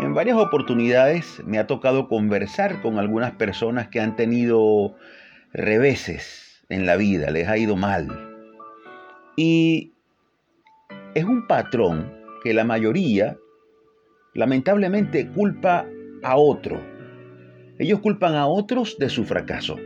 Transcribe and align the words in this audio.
En 0.00 0.14
varias 0.14 0.36
oportunidades 0.38 1.42
me 1.44 1.58
ha 1.58 1.66
tocado 1.66 2.06
conversar 2.08 2.80
con 2.82 3.00
algunas 3.00 3.32
personas 3.32 3.88
que 3.88 4.00
han 4.00 4.14
tenido 4.14 4.94
reveses 5.52 6.64
en 6.68 6.86
la 6.86 6.96
vida, 6.96 7.32
les 7.32 7.48
ha 7.48 7.58
ido 7.58 7.74
mal. 7.74 8.06
Y 9.36 9.92
es 11.14 11.24
un 11.24 11.48
patrón 11.48 12.12
que 12.44 12.54
la 12.54 12.62
mayoría 12.62 13.36
lamentablemente 14.34 15.26
culpa 15.32 15.84
a 16.22 16.36
otro. 16.36 16.80
Ellos 17.80 17.98
culpan 17.98 18.36
a 18.36 18.46
otros 18.46 18.98
de 18.98 19.08
su 19.08 19.24
fracaso. 19.24 19.76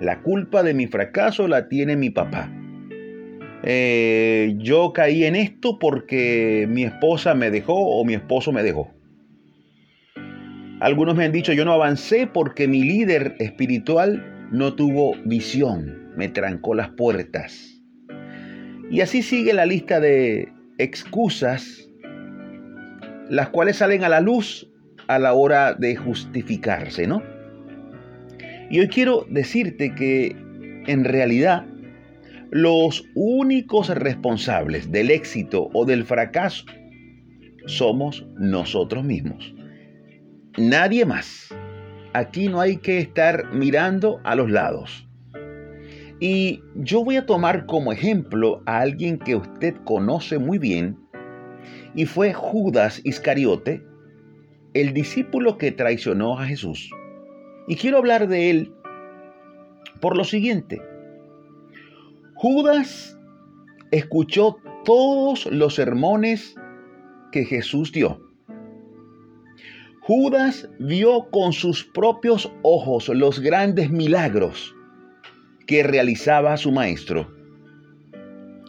La 0.00 0.22
culpa 0.22 0.62
de 0.62 0.72
mi 0.72 0.86
fracaso 0.86 1.48
la 1.48 1.68
tiene 1.68 1.96
mi 1.96 2.10
papá. 2.10 2.48
Eh, 3.64 4.54
yo 4.58 4.92
caí 4.92 5.24
en 5.24 5.34
esto 5.34 5.80
porque 5.80 6.66
mi 6.70 6.84
esposa 6.84 7.34
me 7.34 7.50
dejó 7.50 7.74
o 7.74 8.04
mi 8.04 8.14
esposo 8.14 8.52
me 8.52 8.62
dejó. 8.62 8.99
Algunos 10.80 11.14
me 11.14 11.26
han 11.26 11.32
dicho, 11.32 11.52
yo 11.52 11.66
no 11.66 11.74
avancé 11.74 12.26
porque 12.26 12.66
mi 12.66 12.82
líder 12.82 13.36
espiritual 13.38 14.48
no 14.50 14.72
tuvo 14.74 15.14
visión, 15.26 16.10
me 16.16 16.28
trancó 16.28 16.74
las 16.74 16.88
puertas. 16.88 17.82
Y 18.90 19.02
así 19.02 19.22
sigue 19.22 19.52
la 19.52 19.66
lista 19.66 20.00
de 20.00 20.48
excusas, 20.78 21.86
las 23.28 23.50
cuales 23.50 23.76
salen 23.76 24.04
a 24.04 24.08
la 24.08 24.22
luz 24.22 24.72
a 25.06 25.18
la 25.18 25.34
hora 25.34 25.74
de 25.74 25.96
justificarse, 25.96 27.06
¿no? 27.06 27.22
Y 28.70 28.80
hoy 28.80 28.88
quiero 28.88 29.26
decirte 29.28 29.94
que 29.94 30.34
en 30.86 31.04
realidad 31.04 31.66
los 32.50 33.04
únicos 33.14 33.90
responsables 33.90 34.90
del 34.90 35.10
éxito 35.10 35.68
o 35.74 35.84
del 35.84 36.06
fracaso 36.06 36.64
somos 37.66 38.26
nosotros 38.38 39.04
mismos 39.04 39.54
nadie 40.58 41.04
más. 41.04 41.54
Aquí 42.12 42.48
no 42.48 42.60
hay 42.60 42.78
que 42.78 42.98
estar 42.98 43.52
mirando 43.52 44.20
a 44.24 44.34
los 44.34 44.50
lados. 44.50 45.06
Y 46.18 46.62
yo 46.74 47.04
voy 47.04 47.16
a 47.16 47.26
tomar 47.26 47.66
como 47.66 47.92
ejemplo 47.92 48.62
a 48.66 48.80
alguien 48.80 49.18
que 49.18 49.36
usted 49.36 49.74
conoce 49.84 50.38
muy 50.38 50.58
bien, 50.58 50.98
y 51.94 52.06
fue 52.06 52.32
Judas 52.32 53.00
Iscariote, 53.04 53.82
el 54.74 54.92
discípulo 54.92 55.58
que 55.58 55.72
traicionó 55.72 56.38
a 56.38 56.46
Jesús. 56.46 56.90
Y 57.66 57.76
quiero 57.76 57.98
hablar 57.98 58.28
de 58.28 58.50
él 58.50 58.74
por 60.00 60.16
lo 60.16 60.24
siguiente. 60.24 60.80
Judas 62.34 63.18
escuchó 63.90 64.56
todos 64.84 65.46
los 65.46 65.74
sermones 65.74 66.54
que 67.32 67.44
Jesús 67.44 67.92
dio. 67.92 68.29
Judas 70.12 70.68
vio 70.80 71.30
con 71.30 71.52
sus 71.52 71.84
propios 71.84 72.52
ojos 72.62 73.08
los 73.10 73.38
grandes 73.38 73.92
milagros 73.92 74.74
que 75.68 75.84
realizaba 75.84 76.56
su 76.56 76.72
maestro. 76.72 77.32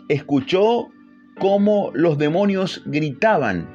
Escuchó 0.07 0.89
cómo 1.39 1.89
los 1.95 2.19
demonios 2.19 2.83
gritaban 2.85 3.67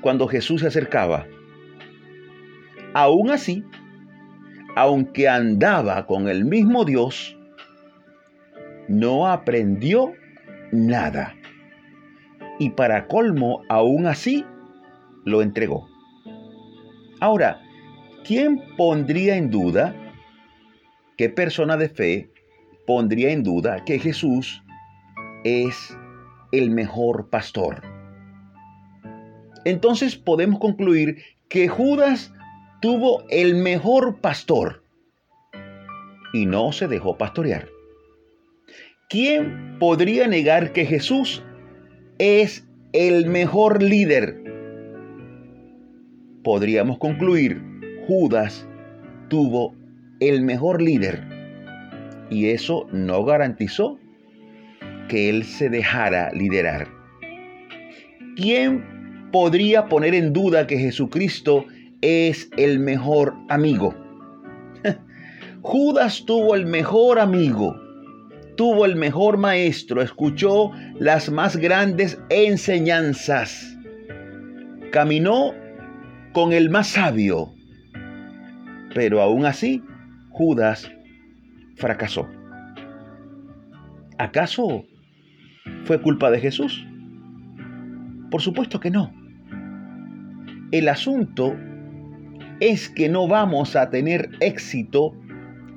cuando 0.00 0.28
Jesús 0.28 0.60
se 0.60 0.68
acercaba. 0.68 1.26
Aún 2.94 3.30
así, 3.30 3.64
aunque 4.76 5.28
andaba 5.28 6.06
con 6.06 6.28
el 6.28 6.44
mismo 6.44 6.84
Dios, 6.84 7.36
no 8.86 9.26
aprendió 9.26 10.12
nada. 10.70 11.34
Y 12.60 12.70
para 12.70 13.08
colmo, 13.08 13.64
aún 13.68 14.06
así, 14.06 14.46
lo 15.24 15.42
entregó. 15.42 15.91
Ahora, 17.22 17.60
¿quién 18.24 18.60
pondría 18.76 19.36
en 19.36 19.48
duda, 19.48 19.94
qué 21.16 21.28
persona 21.28 21.76
de 21.76 21.88
fe 21.88 22.28
pondría 22.84 23.30
en 23.30 23.44
duda 23.44 23.84
que 23.84 24.00
Jesús 24.00 24.60
es 25.44 25.96
el 26.50 26.70
mejor 26.70 27.30
pastor? 27.30 27.80
Entonces 29.64 30.16
podemos 30.16 30.58
concluir 30.58 31.22
que 31.48 31.68
Judas 31.68 32.34
tuvo 32.80 33.22
el 33.30 33.54
mejor 33.54 34.20
pastor 34.20 34.82
y 36.32 36.46
no 36.46 36.72
se 36.72 36.88
dejó 36.88 37.18
pastorear. 37.18 37.68
¿Quién 39.08 39.78
podría 39.78 40.26
negar 40.26 40.72
que 40.72 40.86
Jesús 40.86 41.44
es 42.18 42.66
el 42.92 43.26
mejor 43.26 43.80
líder 43.80 44.41
podríamos 46.42 46.98
concluir, 46.98 47.62
Judas 48.06 48.66
tuvo 49.28 49.74
el 50.20 50.42
mejor 50.42 50.82
líder 50.82 51.24
y 52.30 52.48
eso 52.50 52.86
no 52.92 53.24
garantizó 53.24 53.98
que 55.08 55.28
él 55.28 55.44
se 55.44 55.68
dejara 55.68 56.30
liderar. 56.32 56.88
¿Quién 58.36 59.30
podría 59.30 59.88
poner 59.88 60.14
en 60.14 60.32
duda 60.32 60.66
que 60.66 60.78
Jesucristo 60.78 61.66
es 62.00 62.50
el 62.56 62.78
mejor 62.78 63.34
amigo? 63.48 63.94
Judas 65.62 66.24
tuvo 66.26 66.54
el 66.54 66.66
mejor 66.66 67.18
amigo, 67.18 67.76
tuvo 68.56 68.86
el 68.86 68.96
mejor 68.96 69.36
maestro, 69.36 70.02
escuchó 70.02 70.70
las 70.98 71.30
más 71.30 71.56
grandes 71.56 72.18
enseñanzas, 72.30 73.76
caminó 74.90 75.52
con 76.32 76.52
el 76.52 76.70
más 76.70 76.88
sabio. 76.88 77.52
Pero 78.94 79.20
aún 79.20 79.44
así, 79.46 79.82
Judas 80.30 80.90
fracasó. 81.76 82.28
¿Acaso 84.18 84.84
fue 85.84 86.00
culpa 86.00 86.30
de 86.30 86.40
Jesús? 86.40 86.86
Por 88.30 88.40
supuesto 88.40 88.80
que 88.80 88.90
no. 88.90 89.12
El 90.70 90.88
asunto 90.88 91.54
es 92.60 92.88
que 92.88 93.08
no 93.08 93.28
vamos 93.28 93.76
a 93.76 93.90
tener 93.90 94.30
éxito 94.40 95.14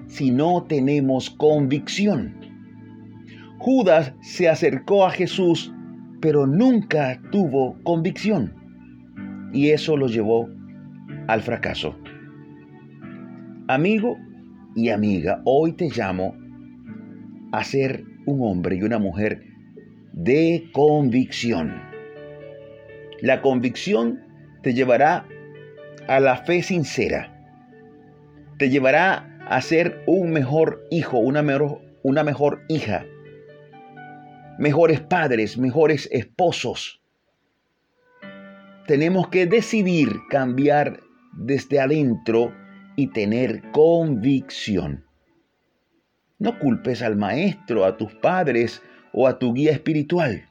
si 0.08 0.32
no 0.32 0.64
tenemos 0.64 1.30
convicción. 1.30 2.36
Judas 3.58 4.14
se 4.22 4.48
acercó 4.48 5.06
a 5.06 5.12
Jesús, 5.12 5.74
pero 6.22 6.46
nunca 6.46 7.20
tuvo 7.32 7.78
convicción 7.84 8.65
y 9.56 9.72
eso 9.72 9.96
lo 9.96 10.08
llevó 10.08 10.50
al 11.28 11.42
fracaso. 11.42 11.98
Amigo 13.68 14.18
y 14.76 14.90
amiga, 14.90 15.42
hoy 15.46 15.72
te 15.72 15.90
llamo 15.90 16.36
a 17.54 17.64
ser 17.64 18.04
un 18.26 18.42
hombre 18.44 18.76
y 18.76 18.84
una 18.84 19.00
mujer 19.00 19.44
de 20.12 20.70
convicción. 20.74 21.82
La 23.22 23.42
convicción 23.42 24.20
te 24.62 24.74
llevará 24.74 25.26
a 26.10 26.20
la 26.20 26.36
fe 26.36 26.62
sincera. 26.62 27.32
Te 28.60 28.70
llevará 28.70 29.40
a 29.48 29.62
ser 29.62 30.04
un 30.06 30.32
mejor 30.32 30.86
hijo, 30.92 31.18
una 31.18 31.42
mejor, 31.42 31.82
una 32.04 32.26
mejor 32.26 32.64
hija. 32.68 33.06
Mejores 34.60 35.00
padres, 35.00 35.58
mejores 35.58 36.10
esposos, 36.12 37.05
tenemos 38.88 39.30
que 39.30 39.48
decidir 39.48 40.10
cambiar 40.30 41.00
desde 41.34 41.80
adentro 41.80 42.54
y 42.96 43.08
tener 43.08 43.72
convicción. 43.72 45.06
No 46.38 46.60
culpes 46.60 47.02
al 47.02 47.16
maestro, 47.16 47.86
a 47.86 47.98
tus 47.98 48.14
padres 48.16 48.82
o 49.12 49.28
a 49.28 49.40
tu 49.40 49.54
guía 49.54 49.72
espiritual. 49.72 50.48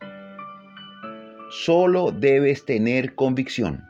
Solo 1.50 2.11
debes 2.11 2.65
tener 2.65 3.15
convicción. 3.15 3.84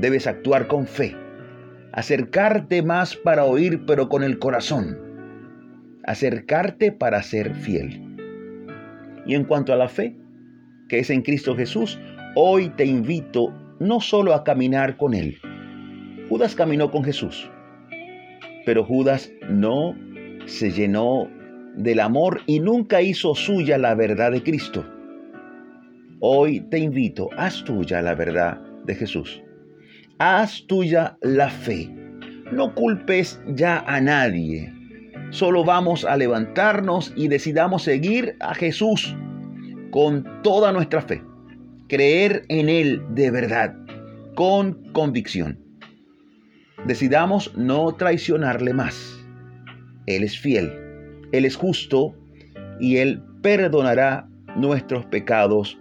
Debes 0.00 0.26
actuar 0.26 0.66
con 0.66 0.86
fe. 0.86 1.16
Acercarte 1.92 2.82
más 2.82 3.14
para 3.14 3.44
oír, 3.44 3.84
pero 3.86 4.08
con 4.08 4.24
el 4.24 4.38
corazón. 4.38 4.98
Acercarte 6.04 6.90
para 6.90 7.22
ser 7.22 7.54
fiel. 7.54 8.00
Y 9.24 9.34
en 9.34 9.44
cuanto 9.44 9.72
a 9.72 9.76
la 9.76 9.88
fe, 9.88 10.16
que 10.88 10.98
es 10.98 11.10
en 11.10 11.22
Cristo 11.22 11.54
Jesús, 11.54 12.00
Hoy 12.34 12.70
te 12.70 12.86
invito 12.86 13.52
no 13.78 14.00
solo 14.00 14.32
a 14.32 14.42
caminar 14.42 14.96
con 14.96 15.12
Él. 15.12 15.36
Judas 16.30 16.54
caminó 16.54 16.90
con 16.90 17.04
Jesús, 17.04 17.50
pero 18.64 18.84
Judas 18.84 19.30
no 19.50 19.94
se 20.46 20.70
llenó 20.70 21.28
del 21.76 22.00
amor 22.00 22.40
y 22.46 22.60
nunca 22.60 23.02
hizo 23.02 23.34
suya 23.34 23.76
la 23.76 23.94
verdad 23.94 24.32
de 24.32 24.42
Cristo. 24.42 24.82
Hoy 26.20 26.60
te 26.70 26.78
invito, 26.78 27.28
haz 27.36 27.64
tuya 27.64 28.00
la 28.00 28.14
verdad 28.14 28.58
de 28.86 28.94
Jesús. 28.94 29.42
Haz 30.18 30.64
tuya 30.66 31.18
la 31.20 31.50
fe. 31.50 31.94
No 32.50 32.74
culpes 32.74 33.42
ya 33.48 33.80
a 33.80 34.00
nadie. 34.00 34.72
Solo 35.28 35.64
vamos 35.64 36.06
a 36.06 36.16
levantarnos 36.16 37.12
y 37.14 37.28
decidamos 37.28 37.82
seguir 37.82 38.36
a 38.40 38.54
Jesús 38.54 39.14
con 39.90 40.40
toda 40.42 40.72
nuestra 40.72 41.02
fe 41.02 41.22
creer 41.92 42.46
en 42.48 42.70
Él 42.70 43.02
de 43.10 43.30
verdad 43.30 43.76
con 44.34 44.82
convicción. 44.92 45.58
Decidamos 46.86 47.54
no 47.54 47.94
traicionarle 47.96 48.72
más. 48.72 49.22
Él 50.06 50.24
es 50.24 50.38
fiel, 50.38 50.72
Él 51.32 51.44
es 51.44 51.54
justo 51.54 52.16
y 52.80 52.96
Él 52.96 53.22
perdonará 53.42 54.26
nuestros 54.56 55.04
pecados 55.04 55.78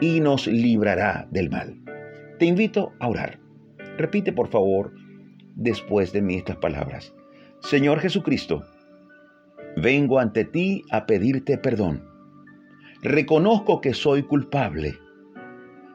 y 0.00 0.20
nos 0.20 0.46
librará 0.46 1.28
del 1.30 1.50
mal. 1.50 1.78
Te 2.38 2.46
invito 2.46 2.94
a 2.98 3.08
orar. 3.08 3.38
Repite 3.98 4.32
por 4.32 4.48
favor 4.48 4.94
después 5.56 6.10
de 6.14 6.22
mí 6.22 6.36
estas 6.36 6.56
palabras. 6.56 7.12
Señor 7.60 8.00
Jesucristo, 8.00 8.64
vengo 9.76 10.18
ante 10.20 10.46
ti 10.46 10.84
a 10.90 11.04
pedirte 11.04 11.58
perdón. 11.58 12.02
Reconozco 13.02 13.82
que 13.82 13.92
soy 13.92 14.22
culpable. 14.22 15.03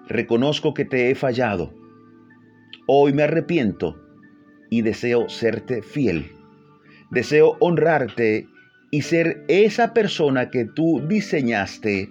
Reconozco 0.09 0.73
que 0.73 0.85
te 0.85 1.09
he 1.09 1.15
fallado. 1.15 1.71
Hoy 2.87 3.13
me 3.13 3.23
arrepiento 3.23 4.01
y 4.71 4.81
deseo 4.81 5.29
serte 5.29 5.83
fiel. 5.83 6.31
Deseo 7.11 7.57
honrarte 7.59 8.47
y 8.89 9.03
ser 9.03 9.45
esa 9.47 9.93
persona 9.93 10.49
que 10.49 10.65
tú 10.65 11.01
diseñaste 11.07 12.09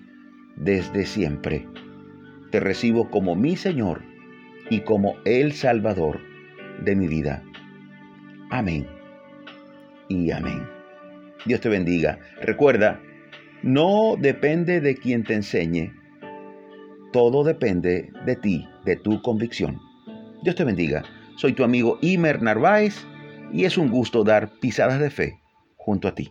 desde 0.57 1.07
siempre. 1.07 1.67
Te 2.53 2.61
recibo 2.61 3.11
como 3.11 3.35
mi 3.35 3.57
Señor 3.57 4.03
y 4.71 4.81
como 4.81 5.17
el 5.25 5.53
Salvador 5.53 6.21
de 6.85 6.95
mi 6.95 7.09
vida. 7.09 7.43
Amén 8.51 8.87
y 10.09 10.31
amén. 10.31 10.63
Dios 11.47 11.61
te 11.61 11.69
bendiga. 11.69 12.21
Recuerda, 12.43 13.01
no 13.63 14.15
depende 14.17 14.81
de 14.81 14.95
quien 14.95 15.25
te 15.25 15.35
enseñe, 15.35 15.93
todo 17.19 17.43
depende 17.43 18.13
de 18.27 18.37
ti, 18.37 18.69
de 18.85 18.95
tu 18.95 19.21
convicción. 19.23 19.81
Dios 20.45 20.55
te 20.55 20.63
bendiga. 20.63 21.03
Soy 21.35 21.53
tu 21.53 21.65
amigo 21.65 21.99
Imer 22.01 22.41
Narváez 22.41 23.05
y 23.53 23.65
es 23.65 23.77
un 23.77 23.91
gusto 23.91 24.23
dar 24.23 24.51
pisadas 24.61 25.01
de 25.01 25.11
fe 25.11 25.41
junto 25.77 26.07
a 26.07 26.15
ti. 26.15 26.31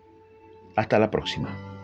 Hasta 0.77 0.97
la 0.97 1.11
próxima. 1.11 1.76